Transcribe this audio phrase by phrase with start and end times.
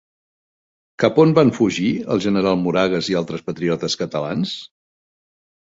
[1.03, 4.59] Cap on van fugir el General Moragues i altres patriotes catalans?